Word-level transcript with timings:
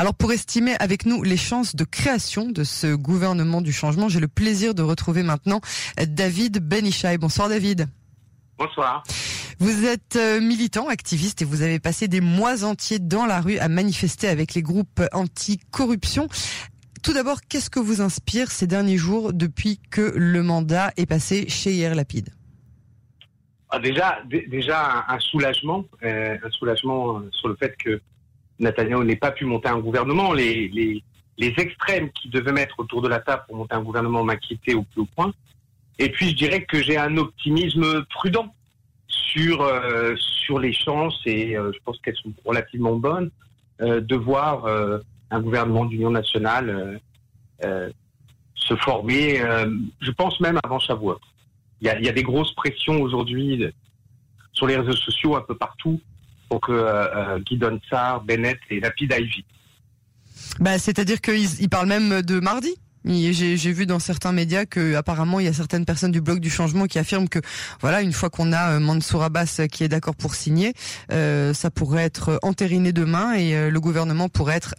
Alors 0.00 0.14
pour 0.14 0.32
estimer 0.32 0.76
avec 0.80 1.04
nous 1.04 1.22
les 1.22 1.36
chances 1.36 1.76
de 1.76 1.84
création 1.84 2.48
de 2.48 2.64
ce 2.64 2.94
gouvernement 2.94 3.60
du 3.60 3.70
changement, 3.70 4.08
j'ai 4.08 4.18
le 4.18 4.28
plaisir 4.28 4.74
de 4.74 4.80
retrouver 4.80 5.22
maintenant 5.22 5.60
David 5.98 6.66
Benichai. 6.66 7.18
Bonsoir 7.18 7.50
David. 7.50 7.86
Bonsoir. 8.56 9.02
Vous 9.58 9.84
êtes 9.84 10.16
euh, 10.16 10.40
militant, 10.40 10.88
activiste 10.88 11.42
et 11.42 11.44
vous 11.44 11.60
avez 11.60 11.80
passé 11.80 12.08
des 12.08 12.22
mois 12.22 12.64
entiers 12.64 12.98
dans 12.98 13.26
la 13.26 13.42
rue 13.42 13.58
à 13.58 13.68
manifester 13.68 14.28
avec 14.28 14.54
les 14.54 14.62
groupes 14.62 15.02
anti-corruption. 15.12 16.28
Tout 17.02 17.12
d'abord, 17.12 17.42
qu'est-ce 17.42 17.68
que 17.68 17.78
vous 17.78 18.00
inspire 18.00 18.50
ces 18.50 18.66
derniers 18.66 18.96
jours 18.96 19.34
depuis 19.34 19.82
que 19.90 20.14
le 20.16 20.42
mandat 20.42 20.92
est 20.96 21.04
passé 21.04 21.46
chez 21.50 21.72
Hier 21.72 21.94
Lapide 21.94 22.30
ah, 23.68 23.78
Déjà, 23.78 24.20
déjà 24.48 25.04
un, 25.08 25.18
soulagement, 25.18 25.84
euh, 26.02 26.38
un 26.42 26.50
soulagement 26.52 27.18
euh, 27.18 27.28
sur 27.32 27.48
le 27.48 27.56
fait 27.56 27.76
que 27.76 28.00
Netanyahu 28.60 29.04
n'ait 29.04 29.16
pas 29.16 29.32
pu 29.32 29.44
monter 29.44 29.68
un 29.68 29.78
gouvernement. 29.78 30.32
Les, 30.32 30.68
les, 30.68 31.02
les 31.38 31.54
extrêmes 31.58 32.10
qui 32.12 32.28
devaient 32.28 32.52
mettre 32.52 32.78
autour 32.78 33.02
de 33.02 33.08
la 33.08 33.18
table 33.18 33.44
pour 33.48 33.56
monter 33.56 33.74
un 33.74 33.82
gouvernement 33.82 34.22
m'inquiétaient 34.24 34.74
au 34.74 34.82
plus 34.82 35.02
haut 35.02 35.08
point. 35.16 35.32
Et 35.98 36.10
puis, 36.10 36.30
je 36.30 36.36
dirais 36.36 36.62
que 36.64 36.82
j'ai 36.82 36.96
un 36.96 37.16
optimisme 37.16 38.04
prudent 38.06 38.54
sur 39.08 39.62
euh, 39.62 40.14
sur 40.16 40.58
les 40.58 40.72
chances 40.72 41.20
et 41.26 41.54
je 41.54 41.78
pense 41.84 41.98
qu'elles 42.00 42.16
sont 42.16 42.32
relativement 42.44 42.96
bonnes 42.96 43.30
de 43.80 44.16
voir 44.16 44.66
un 45.30 45.40
gouvernement 45.40 45.84
d'union 45.84 46.10
nationale 46.10 46.70
euh, 46.70 46.98
euh, 47.64 47.90
se 48.54 48.74
former, 48.76 49.40
euh, 49.40 49.70
je 50.00 50.10
pense 50.10 50.38
même 50.40 50.58
avant 50.64 50.78
Shavuot. 50.78 51.18
Il 51.80 51.94
il 51.98 52.04
y 52.04 52.08
a 52.08 52.12
des 52.12 52.22
grosses 52.22 52.54
pressions 52.54 53.00
aujourd'hui 53.00 53.64
sur 54.52 54.66
les 54.66 54.76
réseaux 54.76 54.96
sociaux 54.96 55.36
un 55.36 55.40
peu 55.40 55.56
partout 55.56 56.00
pour 56.50 56.60
que 56.60 56.72
euh, 56.72 57.38
Guy 57.38 57.56
Donsar, 57.56 58.20
Bennett 58.22 58.58
et 58.68 58.80
Lapid 58.80 59.10
aillent 59.12 59.24
vite. 59.24 59.46
Bah, 60.58 60.78
c'est-à-dire 60.78 61.22
qu'ils 61.22 61.70
parlent 61.70 61.88
même 61.88 62.20
de 62.20 62.40
mardi 62.40 62.74
j'ai 63.06 63.72
vu 63.72 63.86
dans 63.86 63.98
certains 63.98 64.32
médias 64.32 64.66
que 64.66 64.94
apparemment 64.94 65.40
il 65.40 65.46
y 65.46 65.48
a 65.48 65.54
certaines 65.54 65.86
personnes 65.86 66.12
du 66.12 66.20
bloc 66.20 66.38
du 66.38 66.50
changement 66.50 66.84
qui 66.84 66.98
affirment 66.98 67.30
que 67.30 67.38
voilà 67.80 68.02
une 68.02 68.12
fois 68.12 68.28
qu'on 68.28 68.52
a 68.52 68.78
Mansour 68.78 69.22
Abbas 69.22 69.62
qui 69.72 69.84
est 69.84 69.88
d'accord 69.88 70.14
pour 70.14 70.34
signer, 70.34 70.74
euh, 71.10 71.54
ça 71.54 71.70
pourrait 71.70 72.02
être 72.02 72.38
entériné 72.42 72.92
demain 72.92 73.32
et 73.32 73.70
le 73.70 73.80
gouvernement 73.80 74.28
pourrait 74.28 74.56
être 74.56 74.74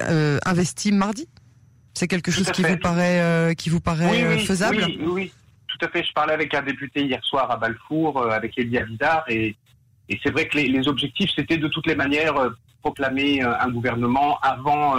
euh, 0.00 0.38
investi 0.44 0.92
mardi 0.92 1.28
C'est 1.94 2.08
quelque 2.08 2.30
chose 2.30 2.50
qui 2.50 2.62
vous 2.62 2.76
paraît, 2.76 3.20
euh, 3.20 3.54
qui 3.54 3.70
vous 3.70 3.80
paraît 3.80 4.24
euh, 4.24 4.38
faisable 4.38 4.84
oui, 4.84 4.98
oui, 5.06 5.32
tout 5.68 5.84
à 5.84 5.88
fait. 5.88 6.04
Je 6.04 6.12
parlais 6.12 6.34
avec 6.34 6.54
un 6.54 6.62
député 6.62 7.04
hier 7.04 7.24
soir 7.24 7.50
à 7.50 7.56
Balfour, 7.56 8.30
avec 8.30 8.58
Elia 8.58 8.84
Vidar, 8.84 9.24
et, 9.28 9.56
et 10.10 10.18
c'est 10.22 10.30
vrai 10.30 10.46
que 10.48 10.58
les, 10.58 10.88
objectifs, 10.88 11.30
c'était 11.34 11.56
de 11.56 11.68
toutes 11.68 11.86
les 11.86 11.94
manières 11.94 12.34
proclamer 12.82 13.42
un 13.42 13.68
gouvernement 13.70 14.38
avant, 14.40 14.96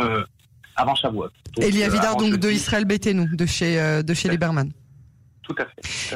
avant 0.75 0.95
Shavuot. 0.95 1.29
Elia 1.57 1.89
Vidar, 1.89 2.15
donc 2.15 2.37
de 2.37 2.49
Israël 2.49 2.85
Béténou, 2.85 3.27
de 3.31 3.45
chez, 3.45 4.03
de 4.03 4.13
chez 4.13 4.29
Lieberman 4.29 4.71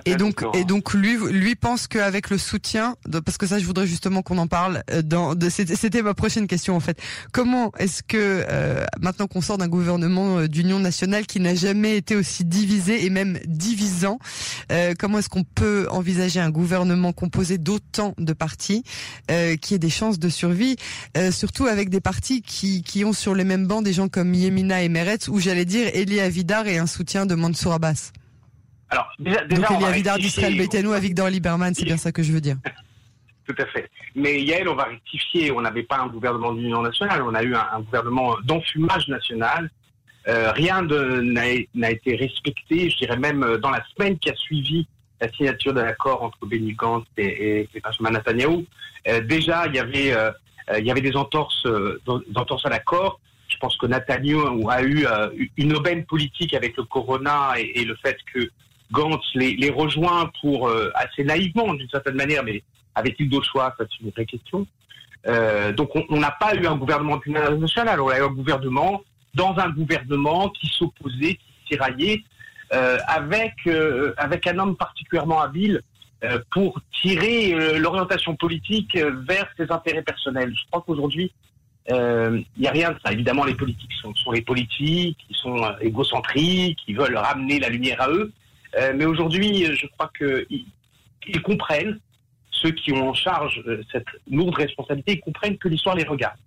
et 0.06 0.16
donc, 0.16 0.44
et 0.54 0.64
donc 0.64 0.94
lui, 0.94 1.18
lui 1.32 1.56
pense 1.56 1.88
qu'avec 1.88 2.30
le 2.30 2.38
soutien, 2.38 2.96
de, 3.08 3.20
parce 3.20 3.38
que 3.38 3.48
ça, 3.48 3.60
je 3.60 3.66
voudrais 3.66 3.88
justement 3.88 4.22
qu'on 4.22 4.38
en 4.38 4.48
parle. 4.48 4.84
Euh, 4.92 5.02
c'était 5.50 6.02
ma 6.02 6.14
prochaine 6.14 6.48
question 6.48 6.76
en 6.76 6.80
fait. 6.80 7.00
Comment 7.32 7.72
est-ce 7.78 8.04
que 8.04 8.46
euh, 8.50 8.86
maintenant 9.00 9.28
qu'on 9.28 9.42
sort 9.42 9.58
d'un 9.58 9.68
gouvernement 9.68 10.40
euh, 10.40 10.48
d'union 10.48 10.80
nationale 10.80 11.26
qui 11.26 11.40
n'a 11.40 11.56
jamais 11.56 11.98
été 11.98 12.16
aussi 12.16 12.46
divisé 12.46 13.06
et 13.06 13.10
même 13.10 13.40
divisant, 13.46 14.20
comment 15.00 15.20
est-ce 15.20 15.30
qu'on 15.30 15.44
peut 15.44 15.88
envisager 15.90 16.40
un 16.40 16.50
gouvernement 16.50 17.14
composé 17.14 17.58
d'autant 17.58 18.14
de 18.18 18.34
partis 18.34 18.84
qui 19.62 19.74
ait 19.74 19.80
des 19.80 19.90
chances 19.90 20.20
de 20.20 20.30
survie, 20.30 20.76
surtout 21.32 21.66
avec 21.66 21.90
des 21.90 22.02
partis 22.02 22.42
qui, 22.42 22.84
qui 22.84 23.06
ont 23.06 23.14
sur 23.14 23.36
les 23.36 23.44
mêmes 23.44 23.68
bancs 23.68 23.84
des 23.84 23.94
gens 23.94 24.08
comme 24.08 24.34
Yemina 24.34 24.84
et 24.84 24.90
Meretz, 24.90 25.28
ou 25.28 25.40
j'allais 25.40 25.66
dire 25.66 25.88
Elie 25.94 26.20
Avidar 26.20 26.68
et 26.68 26.78
un 26.78 26.88
soutien 26.88 27.26
de 27.26 27.36
Mansour 27.36 27.74
Abbas? 27.74 28.12
Alors, 28.90 29.08
déjà, 29.20 29.44
déjà 29.46 29.68
Donc, 29.68 29.78
il 29.80 29.84
y 29.84 29.86
a 29.86 29.92
Vidar 29.92 30.18
d'Israël 30.18 30.58
Beitenu 30.58 30.94
à 30.94 31.00
Victor 31.00 31.30
Lieberman, 31.30 31.74
c'est 31.74 31.86
bien 31.86 31.98
ça 31.98 32.12
que 32.12 32.24
je 32.24 32.32
veux 32.32 32.42
dire. 32.42 32.58
Tout 33.46 33.56
à 33.60 33.66
fait. 33.68 33.90
Mais 34.16 34.42
Yael, 34.42 34.68
on 34.68 34.76
va 34.76 34.86
rectifier. 34.86 35.52
On 35.52 35.62
n'avait 35.62 35.84
pas 35.84 36.00
un 36.00 36.08
gouvernement 36.08 36.54
d'union 36.54 36.82
nationale, 36.82 37.22
on 37.22 37.34
a 37.36 37.44
eu 37.44 37.56
un, 37.56 37.80
gouvernement 37.82 38.36
d'enfumage 38.44 39.08
national. 39.08 39.70
Euh, 40.28 40.52
rien 40.52 40.82
n'a 40.82 41.92
été 41.92 42.16
respecté. 42.16 42.90
Je 42.90 42.98
dirais 42.98 43.18
même 43.18 43.44
euh, 43.44 43.58
dans 43.60 43.70
la 43.70 43.84
semaine 43.96 44.18
qui 44.18 44.32
a 44.32 44.36
suivi 44.36 44.88
la 45.22 45.32
signature 45.32 45.74
de 45.74 45.82
l'accord 45.82 46.24
entre 46.24 46.46
Benny 46.48 46.74
Gantz 46.74 47.06
et, 47.18 47.70
et, 47.74 47.82
Benjamin 47.82 48.18
Netanyahu, 48.18 48.66
euh, 49.08 49.22
déjà 49.22 49.68
il 49.68 49.76
y 49.76 49.80
avait 49.80 50.14
euh, 50.14 50.32
il 50.80 50.86
y 50.86 50.90
avait 50.90 51.02
des 51.02 51.16
entorses, 51.16 51.64
entorses 52.36 52.66
à 52.66 52.70
l'accord. 52.70 53.20
Je 53.48 53.58
pense 53.58 53.78
que 53.78 53.86
Netanyahu 53.86 54.68
a 54.68 54.82
eu 54.82 55.06
une 55.58 55.76
aubaine 55.76 56.04
politique 56.06 56.56
avec 56.56 56.76
le 56.76 56.86
corona 56.86 57.54
et, 57.56 57.82
et 57.82 57.86
le 57.86 57.96
fait 57.98 58.18
que 58.34 58.50
Gantz 58.92 59.24
les, 59.34 59.70
rejoint 59.70 60.32
pour, 60.42 60.68
euh, 60.68 60.92
assez 60.96 61.24
naïvement 61.24 61.74
d'une 61.74 61.90
certaine 61.90 62.16
manière, 62.16 62.44
mais 62.44 62.64
avait-il 62.94 63.30
d'autres 63.30 63.50
choix? 63.50 63.74
Ça, 63.78 63.86
c'est 63.90 64.04
une 64.04 64.12
vraie 64.12 64.26
question. 64.26 64.66
Euh, 65.28 65.72
donc 65.74 65.90
on 66.10 66.20
n'a 66.20 66.32
pas 66.32 66.56
eu 66.56 66.68
un 66.68 66.76
gouvernement 66.76 67.20
national, 67.58 68.00
on 68.00 68.10
a 68.10 68.20
eu 68.20 68.24
un 68.24 68.28
gouvernement 68.28 69.02
dans 69.34 69.58
un 69.58 69.70
gouvernement 69.70 70.50
qui 70.50 70.68
s'opposait, 70.68 71.34
qui 71.36 71.54
tiraillait, 71.68 72.24
euh, 72.74 72.98
avec, 73.08 73.54
avec 74.18 74.48
un 74.48 74.60
homme 74.60 74.76
particulièrement 74.76 75.42
habile 75.42 75.82
pour 76.52 76.80
tirer 77.02 77.78
l'orientation 77.78 78.36
politique 78.36 78.98
vers 79.28 79.48
ses 79.58 79.72
intérêts 79.72 80.02
personnels. 80.02 80.54
Je 80.56 80.64
crois 80.72 80.84
qu'aujourd'hui, 80.86 81.32
il 81.88 82.46
n'y 82.58 82.68
a 82.68 82.72
rien 82.72 82.92
de 82.92 82.98
ça. 83.04 83.12
Évidemment, 83.12 83.44
les 83.44 83.54
politiques 83.54 83.94
sont, 84.02 84.16
sont 84.16 84.32
les 84.32 84.42
politiques, 84.42 85.20
ils 85.30 85.36
sont 85.36 85.60
égocentriques, 85.82 86.80
ils 86.88 86.98
veulent 86.98 87.18
ramener 87.18 87.60
la 87.60 87.70
lumière 87.70 88.02
à 88.02 88.10
eux. 88.10 88.32
Euh, 88.78 88.94
mais 88.96 89.06
aujourd'hui, 89.06 89.66
je 89.66 89.88
crois 89.88 90.12
qu'ils 90.18 90.66
ils 91.28 91.42
comprennent, 91.42 92.00
ceux 92.52 92.72
qui 92.72 92.92
ont 92.94 93.10
en 93.10 93.14
charge 93.14 93.62
euh, 93.68 93.82
cette 93.92 94.08
lourde 94.30 94.56
responsabilité, 94.56 95.14
ils 95.14 95.22
comprennent 95.22 95.58
que 95.58 95.68
l'histoire 95.68 95.96
les 95.96 96.04
regarde. 96.04 96.38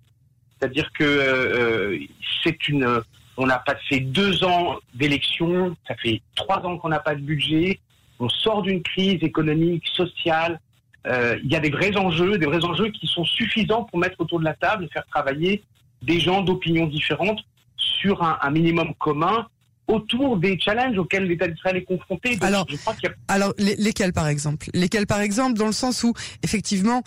C'est-à-dire 0.57 0.91
que 0.93 1.03
euh, 1.03 1.97
c'est 2.43 2.67
une. 2.67 3.01
On 3.37 3.49
a 3.49 3.57
passé 3.57 4.01
deux 4.01 4.43
ans 4.43 4.79
d'élection, 4.93 5.75
ça 5.87 5.95
fait 5.95 6.21
trois 6.35 6.57
ans 6.65 6.77
qu'on 6.77 6.89
n'a 6.89 6.99
pas 6.99 7.15
de 7.15 7.21
budget, 7.21 7.79
on 8.19 8.27
sort 8.27 8.63
d'une 8.63 8.83
crise 8.83 9.23
économique, 9.23 9.87
sociale. 9.87 10.59
Il 11.05 11.49
y 11.49 11.55
a 11.55 11.61
des 11.61 11.69
vrais 11.69 11.95
enjeux, 11.95 12.37
des 12.37 12.45
vrais 12.45 12.65
enjeux 12.65 12.89
qui 12.89 13.07
sont 13.07 13.23
suffisants 13.23 13.85
pour 13.85 13.97
mettre 13.97 14.19
autour 14.19 14.39
de 14.39 14.43
la 14.43 14.55
table 14.55 14.83
et 14.83 14.87
faire 14.89 15.05
travailler 15.05 15.63
des 16.01 16.19
gens 16.19 16.41
d'opinions 16.41 16.87
différentes 16.87 17.39
sur 17.77 18.21
un 18.21 18.51
minimum 18.51 18.93
commun 18.95 19.47
autour 19.89 20.37
des 20.37 20.57
challenges 20.59 20.97
auxquels 20.97 21.25
l'État 21.25 21.47
d'Israël 21.47 21.77
est 21.77 21.83
confronté. 21.83 22.37
alors, 22.41 22.65
alors 23.27 23.53
lesquels 23.57 24.13
par 24.13 24.27
exemple? 24.27 24.69
Lesquels 24.73 25.07
par 25.07 25.19
exemple 25.19 25.57
dans 25.57 25.65
le 25.65 25.73
sens 25.73 26.03
où 26.03 26.13
effectivement 26.43 27.01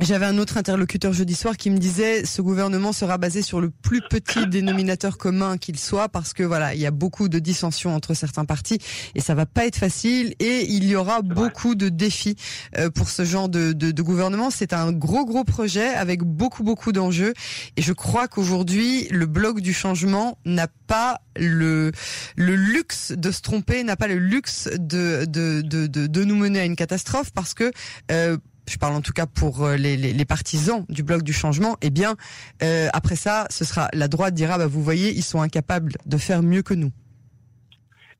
j'avais 0.00 0.26
un 0.26 0.38
autre 0.38 0.56
interlocuteur 0.56 1.12
jeudi 1.12 1.34
soir 1.34 1.56
qui 1.56 1.70
me 1.70 1.78
disait 1.78 2.24
ce 2.24 2.40
gouvernement 2.40 2.92
sera 2.92 3.18
basé 3.18 3.42
sur 3.42 3.60
le 3.60 3.70
plus 3.70 4.00
petit 4.08 4.46
dénominateur 4.48 5.18
commun 5.18 5.58
qu'il 5.58 5.78
soit 5.78 6.08
parce 6.08 6.32
que 6.32 6.44
voilà 6.44 6.74
il 6.74 6.80
y 6.80 6.86
a 6.86 6.92
beaucoup 6.92 7.28
de 7.28 7.40
dissensions 7.40 7.94
entre 7.94 8.14
certains 8.14 8.44
partis 8.44 8.78
et 9.16 9.20
ça 9.20 9.34
va 9.34 9.44
pas 9.44 9.66
être 9.66 9.76
facile 9.76 10.34
et 10.38 10.66
il 10.70 10.84
y 10.84 10.94
aura 10.94 11.22
beaucoup 11.22 11.74
de 11.74 11.88
défis 11.88 12.36
euh, 12.76 12.90
pour 12.90 13.08
ce 13.08 13.24
genre 13.24 13.48
de, 13.48 13.72
de, 13.72 13.90
de 13.90 14.02
gouvernement. 14.02 14.50
C'est 14.50 14.72
un 14.72 14.92
gros 14.92 15.24
gros 15.24 15.44
projet 15.44 15.88
avec 15.88 16.22
beaucoup 16.22 16.62
beaucoup 16.62 16.92
d'enjeux 16.92 17.34
et 17.76 17.82
je 17.82 17.92
crois 17.92 18.28
qu'aujourd'hui 18.28 19.08
le 19.10 19.26
bloc 19.26 19.60
du 19.60 19.72
changement 19.72 20.38
n'a 20.44 20.68
pas 20.86 21.20
le 21.36 21.90
le 22.36 22.54
luxe 22.54 23.12
de 23.12 23.32
se 23.32 23.42
tromper, 23.42 23.82
n'a 23.82 23.96
pas 23.96 24.06
le 24.08 24.18
luxe 24.18 24.68
de 24.74 25.24
de, 25.24 25.60
de 25.62 25.88
de, 25.88 26.06
de 26.06 26.24
nous 26.24 26.36
mener 26.36 26.60
à 26.60 26.64
une 26.64 26.76
catastrophe 26.76 27.32
parce 27.32 27.54
que 27.54 27.72
euh, 28.12 28.36
je 28.68 28.78
parle 28.78 28.94
en 28.94 29.00
tout 29.00 29.12
cas 29.12 29.26
pour 29.26 29.64
euh, 29.64 29.76
les, 29.76 30.24
partisans 30.24 30.84
du 30.88 31.02
bloc 31.02 31.22
du 31.22 31.32
changement, 31.32 31.76
eh 31.82 31.90
bien, 31.90 32.16
euh, 32.62 32.88
après 32.92 33.16
ça, 33.16 33.46
ce 33.50 33.64
sera 33.64 33.88
la 33.92 34.08
droite 34.08 34.34
dira, 34.34 34.58
bah, 34.58 34.66
vous 34.66 34.82
voyez, 34.82 35.10
ils 35.10 35.22
sont 35.22 35.40
incapables 35.40 35.92
de 36.06 36.16
faire 36.16 36.42
mieux 36.42 36.62
que 36.62 36.74
nous. 36.74 36.92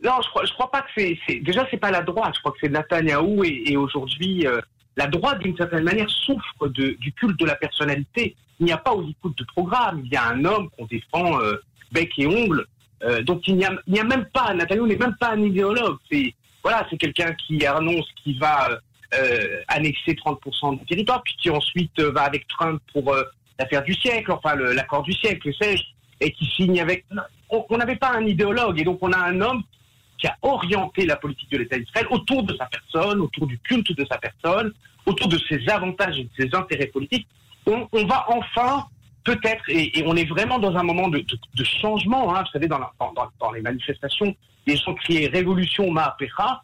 Non, 0.03 0.13
je 0.23 0.29
crois, 0.31 0.45
crois 0.55 0.71
pas 0.71 0.83
que 0.83 0.89
c'est, 0.97 1.19
c'est 1.27 1.41
déjà 1.41 1.67
c'est 1.71 1.77
pas 1.77 1.91
la 1.91 2.03
droite. 2.03 2.33
Je 2.35 2.41
crois 2.41 2.53
que 2.53 2.59
c'est 2.61 2.69
Netanyahou 2.69 3.45
et, 3.45 3.65
et 3.67 3.77
aujourd'hui 3.77 4.47
euh, 4.47 4.61
la 4.97 5.07
droite 5.07 5.41
d'une 5.41 5.57
certaine 5.57 5.85
manière 5.85 6.09
souffre 6.09 6.69
du 6.69 7.13
culte 7.13 7.39
de 7.39 7.45
la 7.45 7.57
personnalité. 7.57 8.37
Il 8.61 8.67
n'y 8.67 8.73
a 8.73 8.79
pas 8.79 8.93
au 8.93 9.09
écoute 9.09 9.37
de 9.39 9.45
programme. 9.45 10.03
Il 10.05 10.13
y 10.13 10.17
a 10.17 10.27
un 10.29 10.45
homme 10.45 10.69
qu'on 10.71 10.87
défend 10.87 11.39
bec 11.93 12.11
et 12.19 12.27
ongle. 12.27 12.65
Donc 13.23 13.47
il 13.47 13.57
n'y 13.57 13.65
a, 13.65 13.73
il 13.87 13.93
n'y 13.93 14.01
a 14.01 14.05
même 14.05 14.27
pas 14.33 14.53
Netanyahou 14.55 14.87
n'est 14.87 14.97
même 14.97 15.15
pas 15.21 15.31
un 15.31 15.43
idéologue. 15.43 15.99
C'est 16.11 16.35
voilà, 16.65 16.85
c'est 16.91 16.97
quelqu'un 16.97 17.33
qui 17.35 17.65
annonce 17.65 18.07
qu'il 18.23 18.39
va 18.39 18.81
euh, 19.15 19.63
annexer 19.69 20.13
30% 20.13 20.79
du 20.79 20.85
territoire, 20.85 21.23
puis 21.23 21.35
qui 21.41 21.51
ensuite 21.51 21.99
euh, 21.99 22.13
va 22.13 22.23
avec 22.23 22.47
Trump 22.47 22.83
pour 22.93 23.13
euh, 23.13 23.23
l'affaire 23.59 23.83
du 23.83 23.95
siècle, 23.95 24.31
enfin 24.33 24.55
l'accord 24.55 25.03
du 25.03 25.13
siècle, 25.13 25.51
sais-je, 25.59 25.83
et 26.21 26.31
qui 26.33 26.45
signe 26.45 26.81
avec... 26.81 27.07
On 27.51 27.79
n'avait 27.79 27.97
pas 27.97 28.13
un 28.13 28.27
idéologue, 28.27 28.79
et 28.79 28.85
donc 28.85 28.99
on 29.01 29.11
a 29.13 29.19
un 29.19 29.41
homme 29.41 29.63
qui 30.19 30.27
a 30.27 30.37
orienté 30.43 31.07
la 31.07 31.17
politique 31.17 31.51
de 31.51 31.59
l'État 31.59 31.79
d'Israël 31.79 32.07
autour 32.11 32.43
de 32.43 32.55
sa 32.57 32.67
personne, 32.67 33.21
autour 33.21 33.47
du 33.47 33.59
culte 33.61 33.97
de 33.97 34.05
sa 34.05 34.19
personne, 34.19 34.75
autour 35.07 35.29
de 35.29 35.39
ses 35.49 35.67
avantages 35.71 36.19
et 36.19 36.25
de 36.25 36.31
ses 36.39 36.55
intérêts 36.55 36.89
politiques. 36.89 37.27
On, 37.67 37.87
va 38.07 38.27
enfin 38.29 38.87
peut-être, 39.25 39.65
et, 39.69 40.03
on 40.05 40.17
est 40.17 40.29
vraiment 40.29 40.59
dans 40.59 40.77
un 40.77 40.83
moment 40.83 41.09
de, 41.09 41.25
changement, 41.65 42.35
hein, 42.35 42.43
vous 42.43 42.51
savez, 42.51 42.67
dans, 42.69 43.53
les 43.53 43.63
manifestations, 43.63 44.35
les 44.67 44.77
gens 44.77 44.95
criaient 44.95 45.29
révolution 45.29 45.91
Mahapera, 45.91 46.63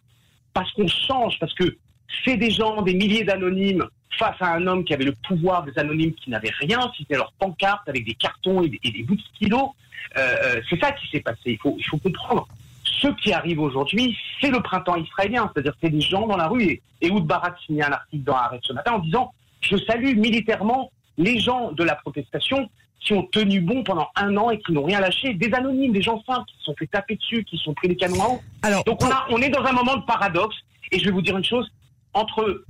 parce 0.53 0.71
qu'on 0.73 0.89
change, 0.89 1.39
parce 1.39 1.55
que 1.55 1.77
c'est 2.25 2.37
des 2.37 2.51
gens, 2.51 2.83
des 2.83 2.95
milliers 2.95 3.25
d'anonymes, 3.25 3.85
face 4.19 4.37
à 4.41 4.55
un 4.55 4.67
homme 4.67 4.85
qui 4.85 4.95
avait 4.95 5.05
le 5.05 5.15
pouvoir 5.27 5.65
des 5.65 5.77
anonymes 5.79 6.15
qui 6.15 6.31
n'avaient 6.31 6.53
rien, 6.61 6.91
c'était 6.97 7.17
leur 7.17 7.33
pancarte 7.33 7.89
avec 7.89 8.05
des 8.05 8.15
cartons 8.15 8.63
et 8.63 8.69
des, 8.69 9.03
bouts 9.03 9.17
de 9.17 9.23
stylo. 9.35 9.75
Euh, 10.17 10.37
euh, 10.45 10.61
c'est 10.71 10.81
ça 10.81 10.93
qui 10.93 11.09
s'est 11.09 11.21
passé. 11.21 11.41
Il 11.47 11.59
faut, 11.59 11.75
il 11.79 11.85
faut 11.85 11.99
comprendre. 11.99 12.47
Ce 12.85 13.09
qui 13.09 13.33
arrive 13.33 13.61
aujourd'hui, 13.61 14.17
c'est 14.41 14.51
le 14.51 14.61
printemps 14.61 14.97
israélien, 14.97 15.51
c'est-à-dire 15.53 15.75
c'est 15.83 15.91
des 15.91 16.01
gens 16.01 16.27
dans 16.27 16.37
la 16.37 16.49
rue. 16.49 16.63
Et 16.63 16.83
Ehud 17.01 17.25
Barak 17.25 17.57
signait 17.67 17.85
un 17.85 17.93
article 17.93 18.25
dans 18.25 18.35
Arrêt 18.35 18.61
ce 18.63 18.73
matin 18.73 18.93
en 18.93 18.99
disant 18.99 19.33
Je 19.61 19.77
salue 19.77 20.17
militairement 20.17 20.91
les 21.17 21.39
gens 21.39 21.73
de 21.73 21.83
la 21.83 21.95
protestation 21.97 22.69
qui 23.01 23.13
ont 23.13 23.25
tenu 23.25 23.61
bon 23.61 23.83
pendant 23.85 24.09
un 24.17 24.37
an 24.37 24.51
et 24.51 24.59
qui 24.61 24.73
n'ont 24.73 24.85
rien 24.85 25.01
lâché, 25.01 25.35
des 25.35 25.53
anonymes, 25.53 25.93
des 25.93 26.03
gens 26.03 26.23
simples 26.27 26.47
qui 26.47 26.57
se 26.59 26.65
sont 26.65 26.75
fait 26.79 26.87
taper 26.87 27.17
dessus, 27.17 27.45
qui 27.45 27.59
sont 27.59 27.75
pris 27.75 27.89
les 27.89 27.97
canons 27.97 28.23
à 28.23 28.29
eau. 28.29 28.41
Alors, 28.63 28.85
Donc 28.85 29.03
on, 29.03 29.11
a, 29.11 29.27
on 29.31 29.39
est 29.39 29.51
dans 29.51 29.65
un 29.65 29.73
moment 29.73 29.97
de 29.97 30.05
paradoxe. 30.05 30.57
Et 30.91 30.99
je 30.99 31.07
vais 31.07 31.11
vous 31.11 31.23
dire 31.23 31.37
une 31.37 31.45
chose, 31.45 31.71
entre 32.15 32.65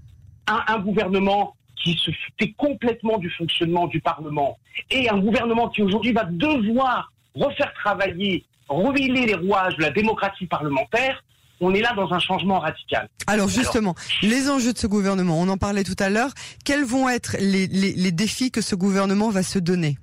un, 0.47 0.63
un 0.67 0.79
gouvernement 0.79 1.55
qui 1.83 1.95
se 1.95 2.11
foutait 2.11 2.53
complètement 2.57 3.19
du 3.19 3.31
fonctionnement 3.31 3.87
du 3.87 4.01
Parlement 4.01 4.59
et 4.91 5.09
un 5.09 5.19
gouvernement 5.19 5.69
qui 5.69 5.83
aujourd'hui 5.83 6.13
va 6.13 6.25
devoir 6.25 7.13
refaire 7.35 7.73
travailler, 7.75 8.45
reviler 8.69 9.27
les 9.27 9.35
rouages 9.35 9.77
de 9.77 9.83
la 9.83 9.91
démocratie 9.91 10.47
parlementaire, 10.47 11.23
on 11.61 11.75
est 11.75 11.81
là 11.81 11.93
dans 11.95 12.13
un 12.13 12.19
changement 12.19 12.59
radical. 12.59 13.09
Alors 13.27 13.49
justement, 13.49 13.95
les 14.23 14.51
enjeux 14.51 14.73
de 14.73 14.79
ce 14.79 14.87
gouvernement, 14.87 15.41
on 15.41 15.49
en 15.49 15.57
parlait 15.57 15.85
tout 15.85 15.97
à 15.99 16.11
l'heure, 16.11 16.31
quels 16.65 16.85
vont 16.85 17.09
être 17.09 17.37
les, 17.41 17.67
les, 17.67 18.13
défis 18.13 18.51
que 18.51 18.61
ce 18.61 18.75
gouvernement 18.75 19.31
va 19.31 19.43
se 19.43 19.59
donner? 19.59 19.97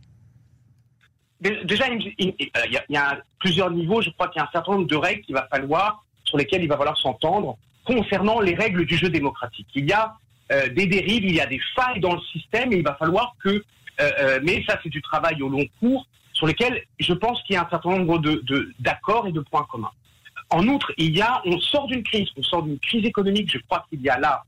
Déjà, 1.41 1.85
il 1.89 2.35
y, 2.89 2.97
a, 2.97 3.17
plusieurs 3.39 3.71
niveaux. 3.71 4.01
Je 4.01 4.11
crois 4.11 4.27
qu'il 4.27 4.39
y 4.39 4.43
a 4.43 4.47
un 4.47 4.51
certain 4.51 4.73
nombre 4.73 4.87
de 4.87 4.95
règles 4.95 5.21
qu'il 5.21 5.33
va 5.33 5.47
falloir, 5.51 6.05
sur 6.23 6.37
lesquelles 6.37 6.61
il 6.61 6.67
va 6.67 6.77
falloir 6.77 6.97
s'entendre 6.97 7.57
concernant 7.91 8.39
les 8.39 8.55
règles 8.55 8.85
du 8.85 8.95
jeu 8.95 9.09
démocratique. 9.09 9.67
Il 9.75 9.85
y 9.85 9.93
a 9.93 10.13
euh, 10.51 10.69
des 10.69 10.87
dérives, 10.87 11.25
il 11.25 11.35
y 11.35 11.41
a 11.41 11.45
des 11.45 11.59
failles 11.75 11.99
dans 11.99 12.13
le 12.13 12.21
système 12.31 12.71
et 12.73 12.77
il 12.77 12.83
va 12.83 12.95
falloir 12.95 13.35
que, 13.43 13.49
euh, 13.49 13.63
euh, 13.99 14.39
mais 14.43 14.63
ça 14.67 14.79
c'est 14.81 14.89
du 14.89 15.01
travail 15.01 15.41
au 15.41 15.49
long 15.49 15.65
cours 15.79 16.07
sur 16.33 16.47
lesquels 16.47 16.83
je 16.99 17.13
pense 17.13 17.41
qu'il 17.43 17.55
y 17.55 17.57
a 17.57 17.65
un 17.65 17.69
certain 17.69 17.91
nombre 17.97 18.19
de 18.19 18.73
d'accords 18.79 19.27
et 19.27 19.31
de 19.31 19.41
points 19.41 19.67
communs. 19.69 19.91
En 20.49 20.67
outre, 20.67 20.91
il 20.97 21.15
y 21.15 21.21
a, 21.21 21.41
on 21.45 21.59
sort 21.59 21.87
d'une 21.87 22.03
crise, 22.03 22.27
on 22.35 22.43
sort 22.43 22.63
d'une 22.63 22.79
crise 22.79 23.05
économique. 23.05 23.49
Je 23.51 23.59
crois 23.59 23.85
qu'il 23.89 24.01
y 24.01 24.09
a 24.09 24.19
là, 24.19 24.43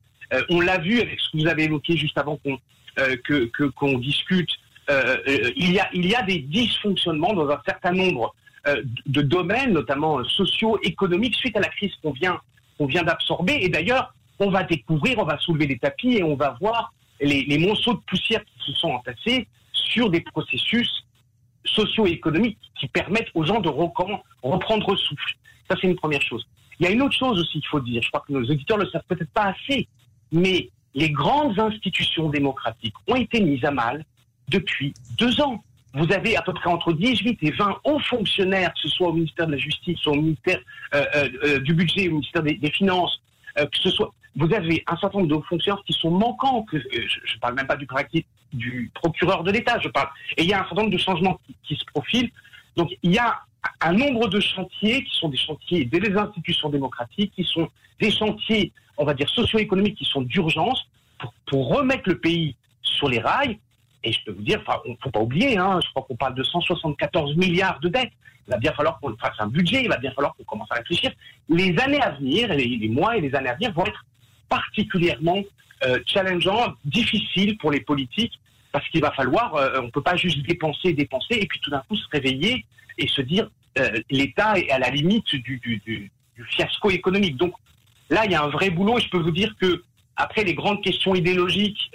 on 0.50 0.60
l'a 0.60 0.78
vu 0.78 1.00
avec 1.00 1.20
ce 1.20 1.32
que 1.32 1.38
vous 1.38 1.48
avez 1.48 1.64
évoqué 1.64 1.96
juste 1.96 2.18
avant 2.18 2.40
qu'on 2.44 3.98
discute. 4.00 4.50
il 5.58 5.72
y 5.72 5.80
a 5.80 5.90
il 5.94 6.06
y 6.06 6.16
a 6.16 6.22
des 6.24 6.40
dysfonctionnements 6.40 7.34
dans 7.34 7.50
un 7.50 7.62
certain 7.66 7.92
nombre 7.92 8.34
de 9.06 9.22
domaines, 9.22 9.74
notamment 9.74 10.24
sociaux, 10.24 10.80
économiques, 10.84 11.36
suite 11.36 11.56
à 11.56 11.62
la 11.62 11.70
crise 11.70 11.94
qu'on 12.02 12.12
vient 12.12 12.40
qu'on 12.84 12.88
vient 12.88 13.04
d'absorber. 13.04 13.60
Et 13.62 13.70
d'ailleurs, 13.70 14.14
on 14.40 14.50
va 14.50 14.64
découvrir, 14.64 15.18
on 15.20 15.24
va 15.24 15.38
soulever 15.40 15.68
les 15.68 15.80
tapis 15.80 16.18
et 16.18 16.24
on 16.24 16.36
va 16.36 16.58
voir 16.60 16.94
les, 17.22 17.58
monceaux 17.58 17.94
de 17.94 18.02
poussière 18.06 18.44
qui 18.44 18.72
se 18.72 18.74
sont 18.74 18.90
entassés 18.90 19.48
sur 19.72 20.10
des 20.10 20.20
processus 20.20 20.90
socio-économiques 21.64 22.60
qui 22.78 22.88
permettent 22.88 23.30
aux 23.36 23.46
gens 23.46 23.62
de 23.62 23.70
reprendre 23.70 24.98
souffle. 24.98 25.34
Ça, 25.70 25.78
c'est 25.80 25.88
une 25.88 25.96
première 25.96 26.22
chose. 26.22 26.46
Il 26.80 26.86
y 26.86 26.90
a 26.90 26.92
une 26.92 27.02
autre 27.02 27.18
chose 27.18 27.40
aussi 27.40 27.54
qu'il 27.54 27.68
faut 27.68 27.80
dire. 27.80 28.02
Je 28.04 28.10
crois 28.10 28.24
que 28.28 28.34
nos 28.34 28.44
auditeurs 28.44 28.78
ne 28.78 28.84
le 28.84 28.90
savent 28.90 29.04
peut-être 29.08 29.32
pas 29.32 29.54
assez, 29.56 29.88
mais 30.32 30.70
les 30.94 31.10
grandes 31.10 31.58
institutions 31.58 32.30
démocratiques 32.30 32.96
ont 33.08 33.16
été 33.16 33.40
mises 33.40 33.64
à 33.64 33.72
mal 33.72 34.04
depuis 34.50 34.94
deux 35.18 35.40
ans. 35.40 35.64
Vous 35.94 36.12
avez 36.12 36.36
à 36.36 36.42
peu 36.42 36.54
près 36.54 36.70
entre 36.70 36.92
18 36.92 37.38
et 37.44 37.52
20 37.52 37.78
hauts 37.84 38.00
fonctionnaires, 38.00 38.74
que 38.74 38.80
ce 38.80 38.90
soit 38.90 39.10
au 39.10 39.14
ministère 39.14 39.46
de 39.46 39.52
la 39.52 39.58
Justice, 39.58 40.06
au 40.08 40.16
ministère 40.16 40.60
euh, 40.96 41.06
euh, 41.16 41.30
euh, 41.44 41.60
du 41.60 41.74
Budget, 41.74 42.08
au 42.08 42.14
ministère 42.14 42.42
des 42.42 42.72
Finances, 42.72 43.22
que 43.56 43.78
ce 43.78 43.92
soit, 43.92 44.12
vous 44.36 44.52
avez 44.54 44.84
un 44.88 44.98
certain 44.98 45.20
nombre 45.20 45.38
de 45.38 45.44
fonctionnaires 45.44 45.84
qui 45.86 45.94
sont 45.94 46.10
manquants. 46.10 46.64
Que, 46.64 46.80
je 46.80 47.36
ne 47.36 47.40
parle 47.40 47.54
même 47.54 47.68
pas 47.68 47.76
du, 47.76 47.88
du 48.54 48.92
procureur 48.94 49.44
de 49.44 49.52
l'État, 49.52 49.80
je 49.80 49.90
parle. 49.90 50.10
Et 50.38 50.44
il 50.44 50.50
y 50.50 50.54
a 50.54 50.62
un 50.62 50.64
certain 50.64 50.82
nombre 50.82 50.94
de 50.94 50.98
changements 50.98 51.40
qui, 51.64 51.76
se 51.76 51.86
profilent. 51.86 52.32
Donc 52.76 52.92
il 53.04 53.12
y 53.12 53.20
a 53.20 53.40
un 53.82 53.94
nombre 53.94 54.28
de 54.28 54.40
chantiers 54.40 55.04
qui 55.04 55.16
sont 55.16 55.30
des 55.30 55.38
chantiers 55.38 55.86
des 55.86 56.18
institutions 56.18 56.70
démocratiques, 56.70 57.32
qui 57.36 57.44
sont 57.44 57.68
des 58.00 58.12
chantiers, 58.12 58.72
on 58.98 59.06
va 59.06 59.14
dire, 59.14 59.30
socio-économiques 59.30 59.98
qui 59.98 60.06
sont 60.06 60.22
d'urgence 60.22 60.88
pour, 61.46 61.68
remettre 61.68 62.10
le 62.10 62.18
pays 62.18 62.56
sur 62.82 63.08
les 63.08 63.20
rails. 63.20 63.60
Et 64.04 64.12
je 64.12 64.20
peux 64.26 64.32
vous 64.32 64.42
dire, 64.42 64.62
enfin, 64.66 64.80
ne 64.86 64.96
faut 65.02 65.10
pas 65.10 65.22
oublier, 65.22 65.58
hein, 65.58 65.80
je 65.84 65.90
crois 65.92 66.04
qu'on 66.04 66.16
parle 66.16 66.36
de 66.36 66.44
174 66.44 67.36
milliards 67.38 67.80
de 67.80 67.90
dettes. 67.90 68.12
Il 68.48 68.52
va 68.52 68.58
bien 68.58 68.74
falloir 68.74 69.00
qu'on 69.00 69.16
fasse 69.16 69.36
un 69.40 69.48
budget, 69.48 69.84
il 69.84 69.90
va 69.90 69.98
bien 69.98 70.12
falloir 70.12 70.36
qu'on 70.36 70.44
commence 70.44 70.68
à 70.72 70.76
réfléchir. 70.76 71.12
Les 71.48 71.78
années 71.80 72.02
à 72.02 72.12
venir, 72.12 72.54
les, 72.54 72.90
mois 72.90 73.16
et 73.16 73.22
les 73.22 73.34
années 73.36 73.50
à 73.50 73.56
venir 73.56 73.72
vont 73.72 73.86
être 73.86 74.06
particulièrement 74.50 75.42
euh, 75.86 76.00
challengeants, 76.06 76.74
difficiles 76.84 77.58
pour 77.58 77.72
les 77.72 77.80
politiques, 77.80 78.34
parce 78.74 78.88
qu'il 78.90 79.02
va 79.02 79.12
falloir, 79.12 79.56
euh, 79.56 79.80
on 79.80 79.84
ne 79.84 79.92
peut 79.92 80.02
pas 80.02 80.18
juste 80.18 80.46
dépenser, 80.46 80.92
dépenser, 80.94 81.36
et 81.36 81.46
puis 81.46 81.60
tout 81.62 81.70
d'un 81.70 81.82
coup 81.88 81.96
se 81.96 82.08
réveiller 82.12 82.66
et 82.98 83.08
se 83.08 83.22
dire 83.22 83.50
euh, 83.80 83.90
l'État 84.10 84.60
est 84.60 84.70
à 84.70 84.80
la 84.80 84.90
limite 84.90 85.36
du, 85.36 85.58
du, 85.60 86.12
fiasco 86.50 86.90
économique. 86.90 87.38
Donc 87.38 87.54
là, 88.10 88.26
il 88.26 88.32
y 88.32 88.36
a 88.36 88.44
un 88.44 88.50
vrai 88.50 88.70
boulot, 88.70 88.98
et 88.98 89.02
je 89.02 89.10
peux 89.10 89.20
vous 89.20 89.32
dire 89.32 89.56
que 89.62 89.84
après 90.18 90.44
les 90.44 90.54
grandes 90.54 90.84
questions 90.84 91.16
idéologiques, 91.16 91.90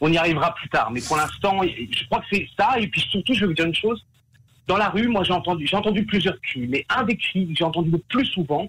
on, 0.00 0.12
y 0.12 0.16
arrivera 0.16 0.54
plus 0.54 0.68
tard. 0.68 0.90
Mais 0.90 1.00
pour 1.00 1.16
l'instant, 1.16 1.62
je 1.62 2.04
crois 2.06 2.20
que 2.20 2.26
c'est 2.32 2.48
ça. 2.58 2.78
Et 2.78 2.86
puis 2.88 3.00
surtout, 3.00 3.34
je 3.34 3.40
vais 3.40 3.46
vous 3.46 3.54
dire 3.54 3.66
une 3.66 3.74
chose. 3.74 4.04
Dans 4.66 4.76
la 4.76 4.88
rue, 4.88 5.08
moi, 5.08 5.24
j'ai 5.24 5.32
entendu, 5.32 5.68
entendu 5.72 6.04
plusieurs 6.06 6.40
cris. 6.40 6.66
Mais 6.68 6.86
un 6.88 7.04
des 7.04 7.16
cris 7.16 7.48
que 7.48 7.54
j'ai 7.54 7.64
entendu 7.64 7.90
le 7.90 7.98
plus 7.98 8.26
souvent, 8.26 8.68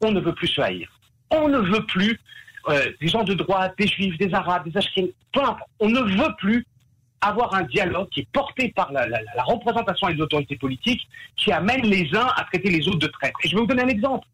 on 0.00 0.12
ne 0.12 0.20
veut 0.20 0.34
plus 0.34 0.48
se 0.48 0.60
haïr. 0.60 0.88
On 1.30 1.48
ne 1.48 1.58
veut 1.58 1.84
plus 1.86 2.20
euh, 2.68 2.92
des 3.00 3.08
gens 3.08 3.24
de 3.24 3.34
droite, 3.34 3.74
des 3.78 3.86
juifs, 3.86 4.16
des 4.18 4.32
arabes, 4.32 4.68
des 4.68 4.76
ashkénazes, 4.76 5.10
peu 5.32 5.40
importe. 5.40 5.70
On 5.80 5.88
ne 5.88 6.00
veut 6.00 6.34
plus 6.38 6.66
avoir 7.20 7.54
un 7.54 7.62
dialogue 7.62 8.08
qui 8.10 8.20
est 8.20 8.28
porté 8.32 8.72
par 8.74 8.92
la, 8.92 9.06
représentation 9.44 10.08
et 10.08 10.14
les 10.14 10.20
autorités 10.20 10.56
politiques 10.56 11.06
qui 11.36 11.52
amène 11.52 11.82
les 11.82 12.14
uns 12.14 12.28
à 12.36 12.44
traiter 12.44 12.70
les 12.70 12.86
autres 12.88 12.98
de 12.98 13.06
traîtres. 13.06 13.38
Et 13.44 13.48
je 13.48 13.54
vais 13.54 13.60
vous 13.60 13.66
donner 13.66 13.82
un 13.82 13.88
exemple. 13.88 14.26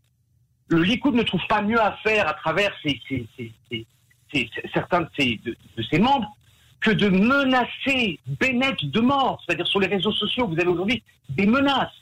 Le 0.72 0.82
Likoud 0.82 1.14
ne 1.14 1.22
trouve 1.22 1.46
pas 1.48 1.60
mieux 1.60 1.80
à 1.80 1.92
faire 2.02 2.26
à 2.26 2.32
travers 2.32 2.72
ces, 2.82 2.98
certains 4.72 5.02
de 5.02 5.08
ses, 5.18 5.98
membres 5.98 6.34
que 6.80 6.90
de 6.90 7.08
menacer 7.10 8.18
Bennett 8.26 8.82
de 8.82 9.00
mort. 9.00 9.42
C'est-à-dire 9.44 9.66
sur 9.66 9.80
les 9.80 9.86
réseaux 9.86 10.12
sociaux, 10.12 10.48
vous 10.48 10.58
avez 10.58 10.68
aujourd'hui 10.68 11.02
des 11.28 11.44
menaces 11.44 11.92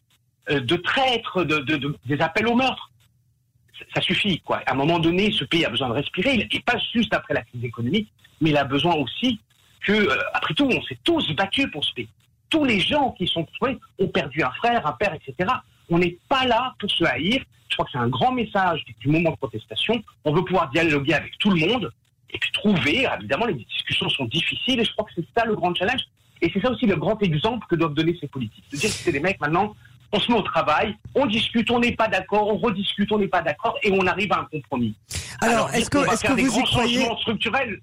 euh, 0.51 0.61
de 0.61 0.77
traîtres, 0.77 1.43
de, 1.43 1.99
des 2.07 2.21
appels 2.21 2.47
au 2.47 2.55
meurtre. 2.55 2.93
Ça, 3.93 4.01
suffit, 4.03 4.39
quoi. 4.41 4.63
À 4.67 4.73
un 4.73 4.77
moment 4.77 5.01
donné, 5.01 5.33
ce 5.33 5.43
pays 5.43 5.65
a 5.65 5.71
besoin 5.71 5.89
de 5.89 5.95
respirer, 5.95 6.47
et 6.49 6.61
pas 6.61 6.79
juste 6.95 7.13
après 7.13 7.35
la 7.35 7.43
crise 7.43 7.65
économique, 7.65 8.09
mais 8.41 8.51
il 8.51 8.57
a 8.57 8.65
besoin 8.65 8.95
aussi 8.95 9.41
que, 9.85 9.93
euh, 9.93 10.17
après 10.33 10.55
tout, 10.55 10.69
on 10.71 10.83
s'est 10.83 10.99
tous 11.03 11.29
battus 11.35 11.69
pour 11.73 11.85
ce 11.85 11.93
pays. 11.93 12.09
Tous 12.49 12.65
les 12.65 12.79
gens 12.79 13.11
qui 13.19 13.27
sont 13.27 13.45
tués 13.45 13.81
ont 13.99 14.09
perdu 14.09 14.45
un 14.45 14.51
frère, 14.53 14.87
un 14.87 14.93
père, 14.93 15.15
etc. 15.15 15.51
On 15.91 15.99
n'est 15.99 16.17
pas 16.29 16.47
là 16.47 16.75
pour 16.79 16.91
se 16.91 17.05
haïr. 17.05 17.43
Je 17.69 17.77
crois 17.77 17.85
que 17.85 17.93
c'est 17.93 17.99
un 17.99 18.09
grand 18.09 18.33
message 18.33 18.85
du 19.01 19.09
moment 19.09 19.31
de 19.31 19.37
protestation. 19.37 20.03
On 20.25 20.33
veut 20.33 20.45
pouvoir 20.45 20.71
dialoguer 20.71 21.15
avec 21.15 21.39
tout 21.39 21.51
le 21.51 21.67
monde 21.67 21.93
et 22.33 22.39
puis 22.39 22.51
trouver, 22.53 23.07
évidemment, 23.19 23.47
les 23.47 23.55
discussions 23.55 24.09
sont 24.09 24.25
difficiles 24.25 24.81
et 24.81 24.85
je 24.85 24.93
crois 24.93 25.05
que 25.05 25.13
c'est 25.17 25.27
ça 25.37 25.45
le 25.45 25.55
grand 25.55 25.75
challenge. 25.75 26.03
Et 26.43 26.51
c'est 26.53 26.61
ça 26.61 26.71
aussi 26.71 26.87
le 26.87 26.97
grand 26.97 27.21
exemple 27.23 27.67
que 27.69 27.77
doivent 27.77 27.95
donner 27.95 28.17
ces 28.21 28.29
politiques. 28.29 28.65
De 28.73 28.77
dire 28.77 28.89
que 28.89 28.97
c'est 28.97 29.13
des 29.13 29.21
mecs 29.21 29.41
maintenant, 29.41 29.75
on 30.13 30.19
se 30.19 30.31
met 30.31 30.39
au 30.39 30.43
travail, 30.43 30.97
on 31.15 31.27
discute, 31.27 31.71
on 31.71 31.79
n'est 31.79 31.95
pas 31.95 32.09
d'accord, 32.09 32.49
on 32.49 32.57
rediscute, 32.57 33.11
on 33.13 33.19
n'est 33.19 33.29
pas 33.29 33.43
d'accord 33.43 33.77
et 33.83 33.93
on 33.93 34.07
arrive 34.07 34.33
à 34.33 34.41
un 34.41 34.45
compromis. 34.45 34.95
Alors, 35.41 35.73
est-ce 35.73 35.91
que, 35.91 35.99
est-ce 36.13 36.25
que 36.25 36.33
vous 36.33 36.59
y 36.59 36.63
croyez 36.65 37.05
structurels 37.21 37.81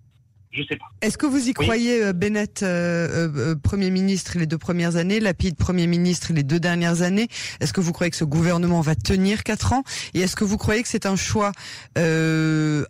je 0.51 0.63
sais 0.63 0.77
pas. 0.77 0.85
Est-ce 1.01 1.17
que 1.17 1.25
vous 1.25 1.49
y 1.49 1.53
croyez, 1.53 2.03
euh, 2.03 2.13
Bennett, 2.13 2.63
euh, 2.63 3.29
euh, 3.35 3.55
Premier 3.55 3.89
ministre 3.89 4.37
les 4.37 4.45
deux 4.45 4.57
premières 4.57 4.95
années, 4.95 5.19
Lapide 5.19 5.55
Premier 5.55 5.87
ministre 5.87 6.33
les 6.33 6.43
deux 6.43 6.59
dernières 6.59 7.01
années? 7.01 7.27
Est-ce 7.59 7.73
que 7.73 7.81
vous 7.81 7.93
croyez 7.93 8.11
que 8.11 8.17
ce 8.17 8.23
gouvernement 8.23 8.81
va 8.81 8.95
tenir 8.95 9.43
quatre 9.43 9.73
ans? 9.73 9.83
Et 10.13 10.21
est-ce 10.21 10.35
que 10.35 10.43
vous 10.43 10.57
croyez 10.57 10.81
que 10.83 10.89
c'est 10.89 11.05
un 11.05 11.15
choix 11.15 11.51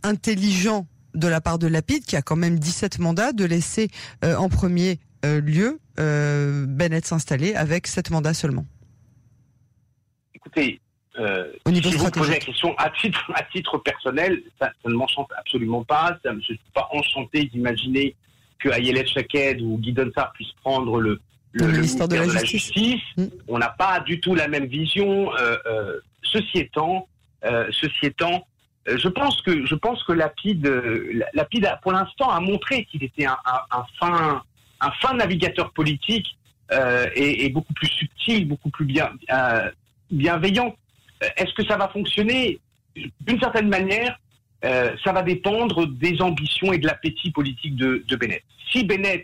intelligent 0.04 0.88
de 1.18 1.28
la 1.28 1.42
part 1.42 1.60
de 1.60 1.68
Lapide, 1.68 2.06
qui 2.06 2.16
a 2.16 2.22
quand 2.22 2.36
même 2.36 2.60
17 2.60 3.00
mandats, 3.00 3.34
de 3.34 3.44
laisser 3.44 3.90
euh, 4.24 4.36
en 4.36 4.50
premier 4.50 5.00
euh, 5.26 5.42
lieu 5.42 5.80
euh, 6.00 6.66
Bennett 6.68 7.06
s'installer 7.06 7.56
avec 7.56 7.88
7 7.88 8.12
mandats 8.12 8.34
seulement? 8.34 8.66
Écoutez, 10.34 10.80
Niveau 11.66 11.90
si 11.90 11.98
vous 11.98 12.12
posez 12.12 12.32
la 12.32 12.40
question 12.40 12.76
à 12.78 12.90
titre, 12.90 13.32
à 13.34 13.44
titre 13.44 13.78
personnel, 13.80 14.42
ça, 14.60 14.72
ne 14.86 14.94
m'enchante 14.94 15.30
absolument 15.38 15.84
pas. 15.84 16.18
Ça, 16.24 16.32
je 16.32 16.36
ne 16.36 16.42
suis 16.42 16.60
pas 16.74 16.88
enchanté 16.92 17.46
d'imaginer 17.46 18.16
que 18.60 18.70
Ayelet 18.70 19.06
Chaked 19.06 19.62
ou 19.62 19.78
Guy 19.78 19.94
Donsard 19.94 20.32
puissent 20.34 20.56
prendre 20.64 21.00
le, 21.00 21.20
ministère 21.54 22.08
de 22.08 22.16
la, 22.16 22.44
Justice. 22.44 23.02
Mm. 23.18 23.26
On 23.48 23.58
n'a 23.58 23.70
pas 23.70 24.00
du 24.00 24.20
tout 24.20 24.36
la 24.36 24.48
même 24.48 24.66
vision. 24.66 25.32
ceci 26.24 26.60
étant, 26.60 27.08
ceci 27.44 28.06
étant 28.06 28.46
je 28.88 29.10
pense 29.10 29.42
que 29.42 29.66
je 29.66 29.76
pense 29.76 30.02
que 30.04 30.14
Lapide, 30.14 30.66
Lapide 31.34 31.68
pour 31.82 31.92
l'instant 31.92 32.30
a 32.30 32.40
montré 32.40 32.86
qu'il 32.86 33.04
était 33.04 33.26
un, 33.26 33.38
un, 33.72 33.84
fin 34.00 34.42
un 34.82 34.92
fin 35.02 35.14
navigateur 35.14 35.72
politique 35.72 36.38
euh, 36.72 37.08
et, 37.16 37.46
et, 37.46 37.50
beaucoup 37.50 37.74
plus 37.74 37.88
subtil, 37.88 38.48
beaucoup 38.48 38.70
plus 38.70 38.86
bien 38.86 39.12
euh, 39.32 39.72
bienveillant. 40.12 40.76
Est-ce 41.38 41.54
que 41.54 41.66
ça 41.66 41.78
va 41.78 41.88
fonctionner? 41.90 42.60
D'une 42.96 43.40
certaine 43.40 43.70
manière, 43.70 44.20
euh, 44.66 44.96
ça 45.04 45.12
va 45.12 45.22
dépendre 45.22 45.86
des 45.88 46.22
ambitions 46.22 46.74
et 46.74 46.78
de 46.78 46.88
l'appétit 46.88 47.32
politique 47.32 47.76
de, 47.76 48.04
de, 48.08 48.16
Bennett. 48.16 48.44
Si 48.72 48.84
Bennett 48.84 49.24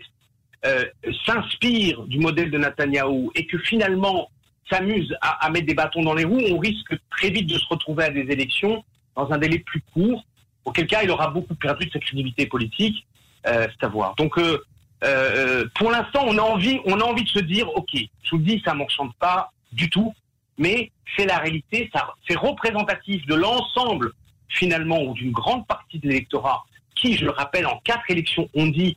euh, 0.64 0.84
s'inspire 1.26 2.02
du 2.04 2.18
modèle 2.18 2.50
de 2.50 2.58
Netanyahou 2.58 3.32
et 3.34 3.46
que 3.46 3.58
finalement 3.58 4.30
s'amuse 4.70 5.14
à, 5.20 5.44
à, 5.44 5.50
mettre 5.50 5.66
des 5.66 5.74
bâtons 5.74 6.02
dans 6.02 6.14
les 6.14 6.24
roues, 6.24 6.42
on 6.50 6.58
risque 6.58 6.94
très 7.10 7.30
vite 7.30 7.48
de 7.48 7.58
se 7.58 7.66
retrouver 7.68 8.04
à 8.04 8.10
des 8.10 8.20
élections 8.20 8.84
dans 9.16 9.30
un 9.30 9.38
délai 9.38 9.58
plus 9.58 9.82
court, 9.92 10.24
auquel 10.64 10.86
cas 10.86 11.02
il 11.02 11.10
aura 11.10 11.28
beaucoup 11.28 11.54
perdu 11.54 11.86
de 11.86 11.92
sa 11.92 11.98
crédibilité 11.98 12.46
politique, 12.46 13.06
euh, 13.46 13.66
c'est 13.70 13.86
à 13.86 13.88
voir. 13.88 14.14
Donc 14.16 14.38
euh, 14.38 14.58
euh, 15.04 15.66
pour 15.74 15.90
l'instant, 15.90 16.24
on 16.26 16.38
a 16.38 16.42
envie, 16.42 16.80
on 16.86 16.98
a 17.00 17.04
envie 17.04 17.24
de 17.24 17.28
se 17.28 17.40
dire, 17.40 17.68
ok, 17.74 17.90
je 17.94 18.30
vous 18.30 18.38
dis, 18.38 18.62
ça 18.64 18.74
m'enchante 18.74 19.14
pas 19.18 19.52
du 19.72 19.90
tout, 19.90 20.14
mais 20.58 20.90
c'est 21.16 21.26
la 21.26 21.38
réalité, 21.38 21.90
c'est 22.28 22.36
représentatif 22.36 23.24
de 23.26 23.34
l'ensemble 23.34 24.12
finalement 24.48 25.02
ou 25.02 25.14
d'une 25.14 25.32
grande 25.32 25.66
partie 25.66 25.98
de 25.98 26.08
l'électorat 26.08 26.64
qui, 26.94 27.16
je 27.16 27.24
le 27.24 27.30
rappelle, 27.30 27.66
en 27.66 27.78
quatre 27.84 28.08
élections 28.08 28.48
ont 28.54 28.66
dit 28.66 28.96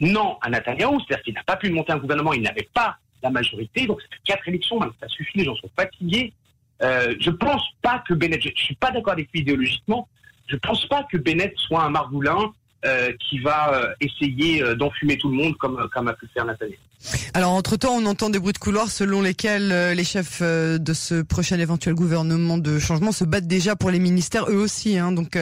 non 0.00 0.38
à 0.42 0.50
Netanyahu, 0.50 0.98
c'est-à-dire 1.00 1.24
qu'il 1.24 1.34
n'a 1.34 1.42
pas 1.42 1.56
pu 1.56 1.70
monter 1.70 1.92
un 1.92 1.98
gouvernement, 1.98 2.32
il 2.32 2.42
n'avait 2.42 2.68
pas 2.74 2.96
la 3.22 3.30
majorité, 3.30 3.86
donc 3.86 4.00
quatre 4.24 4.48
élections, 4.48 4.80
ça 5.00 5.08
suffit, 5.08 5.38
les 5.38 5.44
gens 5.44 5.56
sont 5.56 5.70
fatigués. 5.76 6.32
Euh, 6.82 7.14
je 7.20 7.30
pense 7.30 7.62
pas 7.82 8.02
que 8.06 8.14
Bennett, 8.14 8.40
je, 8.42 8.48
je 8.56 8.62
suis 8.62 8.74
pas 8.74 8.90
d'accord 8.90 9.12
avec 9.12 9.30
lui 9.32 9.40
idéologiquement, 9.40 10.08
je 10.46 10.56
pense 10.56 10.86
pas 10.86 11.04
que 11.04 11.18
Bennett 11.18 11.52
soit 11.56 11.82
un 11.82 11.90
margoulin 11.90 12.52
euh, 12.86 13.12
qui 13.28 13.38
va 13.40 13.74
euh, 13.74 13.94
essayer 14.00 14.62
euh, 14.62 14.74
d'enfumer 14.74 15.18
tout 15.18 15.28
le 15.28 15.36
monde 15.36 15.54
comme, 15.58 15.86
comme 15.92 16.08
a 16.08 16.14
pu 16.14 16.26
faire 16.32 16.46
Nathalie. 16.46 16.78
Alors, 17.34 17.52
entre-temps, 17.52 17.92
on 17.92 18.06
entend 18.06 18.30
des 18.30 18.38
bruits 18.38 18.54
de 18.54 18.58
couloir 18.58 18.88
selon 18.88 19.20
lesquels 19.20 19.68
les 19.94 20.04
chefs 20.04 20.42
de 20.42 20.92
ce 20.92 21.22
prochain 21.22 21.58
éventuel 21.58 21.94
gouvernement 21.94 22.58
de 22.58 22.78
changement 22.78 23.12
se 23.12 23.24
battent 23.24 23.46
déjà 23.46 23.76
pour 23.76 23.90
les 23.90 23.98
ministères, 23.98 24.50
eux 24.50 24.56
aussi. 24.56 24.98
Hein. 24.98 25.12
Donc, 25.12 25.38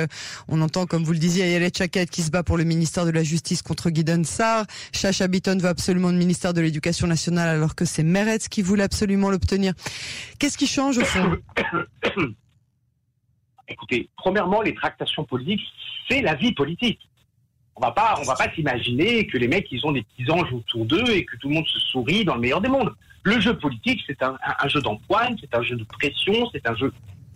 on 0.46 0.60
entend, 0.60 0.86
comme 0.86 1.02
vous 1.02 1.12
le 1.12 1.18
disiez, 1.18 1.44
Ayelet 1.44 1.72
Chaket 1.76 2.10
qui 2.10 2.22
se 2.22 2.30
bat 2.30 2.44
pour 2.44 2.58
le 2.58 2.62
ministère 2.62 3.04
de 3.06 3.10
la 3.10 3.24
Justice 3.24 3.62
contre 3.62 3.90
Guy 3.90 4.04
Sar. 4.24 4.66
Chacha 4.92 5.26
Bitton 5.26 5.58
veut 5.58 5.68
absolument 5.68 6.10
le 6.10 6.16
ministère 6.16 6.54
de 6.54 6.60
l'Éducation 6.60 7.08
nationale 7.08 7.48
alors 7.48 7.74
que 7.74 7.84
c'est 7.84 8.04
Meretz 8.04 8.48
qui 8.48 8.62
voulait 8.62 8.84
absolument 8.84 9.30
l'obtenir. 9.30 9.74
Qu'est-ce 10.38 10.58
qui 10.58 10.68
change 10.68 10.98
au 10.98 11.04
fond 11.04 11.38
Écoutez, 13.68 14.08
premièrement, 14.16 14.62
les 14.62 14.74
tractations 14.74 15.24
politiques, 15.24 15.66
c'est 16.08 16.22
la 16.22 16.34
vie 16.34 16.52
politique 16.52 17.07
on 17.78 17.86
va 17.86 17.92
pas, 17.92 18.20
va 18.24 18.34
pas 18.34 18.52
s'imaginer 18.54 19.26
que 19.26 19.38
les 19.38 19.46
mecs, 19.46 19.70
ils 19.70 19.84
ont 19.86 19.92
des 19.92 20.02
petits 20.02 20.30
anges 20.30 20.52
autour 20.52 20.84
d'eux 20.84 21.08
et 21.10 21.24
que 21.24 21.36
tout 21.36 21.48
le 21.48 21.54
monde 21.54 21.66
se 21.66 21.78
sourit 21.78 22.24
dans 22.24 22.34
le 22.34 22.40
meilleur 22.40 22.60
des 22.60 22.68
mondes. 22.68 22.92
Le 23.22 23.40
jeu 23.40 23.56
politique, 23.56 24.00
c'est 24.06 24.22
un, 24.22 24.36
jeu 24.66 24.80
d'empoigne, 24.80 25.36
c'est 25.40 25.54
un 25.54 25.62
jeu 25.62 25.76
de 25.76 25.84
pression, 25.84 26.48
c'est 26.52 26.66
un 26.68 26.74
jeu, 26.74 26.92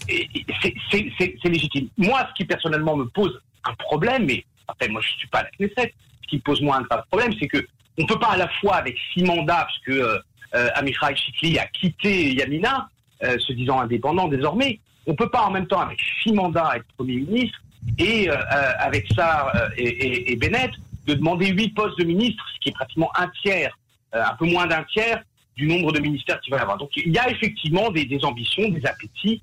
c'est 0.09 1.45
légitime. 1.45 1.89
Moi, 1.97 2.27
ce 2.29 2.35
qui 2.35 2.45
personnellement 2.45 2.97
me 2.97 3.05
pose 3.05 3.41
un 3.65 3.75
problème, 3.75 4.25
mais 4.27 4.45
après, 4.67 4.89
moi, 4.89 5.01
je 5.01 5.11
suis 5.17 5.29
pas 5.29 5.41
à 5.41 5.43
la 5.45 5.51
Knesset, 5.51 5.95
ce 6.23 6.29
qui 6.29 6.39
pose 6.39 6.61
moi 6.61 6.77
un 6.79 6.97
problème, 7.11 7.33
c'est 7.39 7.49
que 7.49 7.65
on 7.99 8.07
peut 8.07 8.19
pas 8.19 8.31
à 8.31 8.37
la 8.37 8.49
fois 8.61 8.77
avec 8.77 8.97
six 9.13 9.23
mandats, 9.23 9.67
parce 9.67 9.79
que 9.81 9.93
euh, 9.93 10.19
euh 10.55 10.69
Amichai 10.75 11.15
Chikli 11.15 11.59
a 11.59 11.67
quitté 11.67 12.35
Yamina, 12.35 12.89
euh, 13.23 13.39
se 13.39 13.53
disant 13.53 13.81
indépendant 13.81 14.29
désormais, 14.29 14.81
on 15.07 15.15
peut 15.15 15.29
pas 15.29 15.43
en 15.43 15.51
même 15.51 15.67
temps 15.67 15.81
avec 15.81 16.01
six 16.23 16.33
mandats 16.33 16.73
être 16.75 16.87
Premier 16.97 17.17
ministre 17.17 17.59
et 17.99 18.29
euh, 18.29 18.35
euh, 18.35 18.73
avec 18.79 19.07
ça 19.15 19.53
euh, 19.55 19.69
et, 19.77 19.89
et, 19.89 20.33
et, 20.33 20.37
Bennett, 20.37 20.71
de 21.07 21.15
demander 21.15 21.49
huit 21.49 21.71
postes 21.75 21.99
de 21.99 22.05
ministres, 22.05 22.45
ce 22.55 22.61
qui 22.61 22.69
est 22.69 22.73
pratiquement 22.73 23.11
un 23.17 23.29
tiers, 23.43 23.77
un 24.13 24.35
peu 24.39 24.47
moins 24.47 24.67
d'un 24.67 24.85
tiers 24.85 25.23
du 25.57 25.67
nombre 25.67 25.93
de 25.93 26.01
ministères 26.01 26.41
qu'il 26.41 26.53
va 26.53 26.59
y 26.59 26.63
avoir. 26.63 26.79
Donc 26.79 26.91
il 26.97 27.13
y 27.13 27.19
a 27.19 27.29
effectivement 27.31 27.91
des, 27.91 28.07
ambitions, 28.25 28.69
des 28.69 28.85
appétits. 28.87 29.43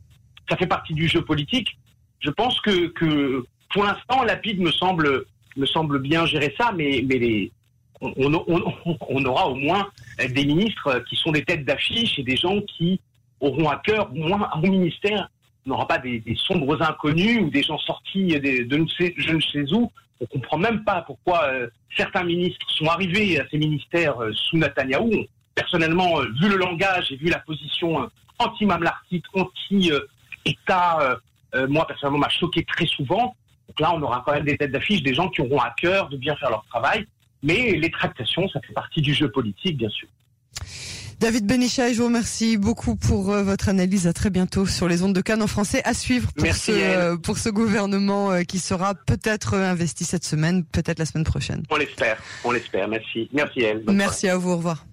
Ça 0.50 0.56
fait 0.58 0.68
partie 0.68 0.94
du 0.94 1.08
jeu 1.08 1.22
politique. 1.22 1.78
Je 2.20 2.30
pense 2.30 2.60
que, 2.62 2.94
pour 3.74 3.84
l'instant, 3.84 4.24
Lapide 4.24 4.60
me 4.60 4.72
semble 4.72 5.26
me 5.58 5.66
semble 5.66 6.00
bien 6.00 6.26
gérer 6.26 6.54
ça, 6.58 6.72
mais, 6.76 7.04
on, 8.02 9.26
aura 9.26 9.50
au 9.50 9.56
moins 9.56 9.90
des 10.18 10.46
ministres 10.46 11.04
qui 11.10 11.18
sont 11.18 11.32
des 11.32 11.44
têtes 11.44 11.66
d'affiche 11.66 12.18
et 12.18 12.24
des 12.24 12.38
gens 12.38 12.62
qui 12.62 13.02
auront 13.42 13.68
à 13.68 13.78
cœur, 13.78 14.10
au 14.12 14.16
moins 14.16 14.50
au 14.56 14.62
ministère, 14.62 15.30
n'aura 15.70 15.88
pas 15.88 15.98
des, 15.98 16.24
sombres 16.36 16.82
inconnus 16.82 17.42
ou 17.42 17.50
des 17.50 17.64
gens 17.64 17.78
sortis 17.78 18.40
de, 18.40 18.68
je 19.18 19.34
ne 19.34 19.42
sais 19.42 19.74
où. 19.74 19.92
On 20.22 20.26
comprend 20.26 20.58
même 20.58 20.84
pas 20.84 21.02
pourquoi 21.02 21.46
euh, 21.46 21.68
certains 21.96 22.24
ministres 22.24 22.70
sont 22.72 22.88
arrivés 22.88 23.40
à 23.40 23.48
ces 23.50 23.58
ministères 23.58 24.22
euh, 24.22 24.34
sous 24.34 24.58
Netanyahou. 24.58 25.26
Personnellement, 25.56 26.20
euh, 26.20 26.26
vu 26.42 26.50
le 26.50 26.58
langage 26.58 27.12
et 27.12 27.16
vu 27.16 27.30
la 27.30 27.40
position 27.40 28.10
anti-mamlartite, 28.38 29.26
anti-État, 29.34 31.20
moi 31.68 31.86
personnellement 31.86 32.20
m'a 32.20 32.30
choqué 32.30 32.64
très 32.64 32.86
souvent. 32.86 33.36
Donc 33.68 33.80
là, 33.80 33.94
on 33.94 34.02
aura 34.02 34.24
quand 34.26 34.34
même 34.34 34.46
des 34.46 34.58
têtes 34.58 34.72
d'affiche, 34.72 35.04
des 35.04 35.14
gens 35.14 35.30
qui 35.30 35.42
auront 35.42 35.60
à 35.60 35.74
cœur 35.78 36.10
de 36.10 36.18
bien 36.18 36.36
faire 36.38 36.50
leur 36.50 36.66
travail. 36.66 37.06
Mais 37.44 37.72
les 37.72 37.92
tractations, 37.92 38.48
ça 38.50 38.62
fait 38.62 38.74
partie 38.74 39.02
du 39.02 39.14
jeu 39.14 39.30
politique, 39.30 39.78
bien 39.78 39.90
sûr. 39.90 40.08
David 41.20 41.46
Benicha, 41.46 41.92
je 41.92 41.98
vous 41.98 42.06
remercie 42.06 42.56
beaucoup 42.56 42.96
pour 42.96 43.32
euh, 43.32 43.44
votre 43.44 43.68
analyse. 43.68 44.08
À 44.08 44.14
très 44.14 44.30
bientôt 44.30 44.66
sur 44.66 44.88
les 44.88 45.04
ondes 45.04 45.14
de 45.14 45.20
Cannes 45.20 45.42
en 45.42 45.48
français. 45.48 45.82
À 45.84 45.94
suivre 45.94 46.32
pour, 46.32 46.46
Merci, 46.46 46.72
ce, 46.72 46.72
euh, 46.72 47.18
pour 47.18 47.38
ce 47.38 47.50
gouvernement 47.50 48.32
euh, 48.32 48.44
qui 48.44 48.58
sera 48.58 48.96
peut-être 48.96 49.56
investi 49.56 50.06
cette 50.06 50.24
semaine, 50.24 50.64
peut-être 50.64 50.98
la 50.98 51.06
semaine 51.06 51.26
prochaine. 51.26 51.64
On 51.70 51.76
l'espère, 51.76 52.22
on 52.46 52.52
l'espère. 52.52 52.88
Merci. 52.88 53.30
Merci, 53.34 53.60
elle. 53.62 53.84
Merci 53.90 54.30
à 54.30 54.38
vous. 54.38 54.52
Au 54.52 54.58
revoir. 54.58 54.86